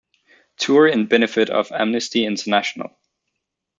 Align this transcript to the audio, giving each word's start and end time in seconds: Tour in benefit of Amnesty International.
Tour 0.57 0.87
in 0.87 1.05
benefit 1.05 1.51
of 1.51 1.71
Amnesty 1.71 2.25
International. 2.25 2.97